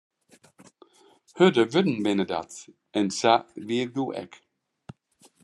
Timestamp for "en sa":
2.97-3.33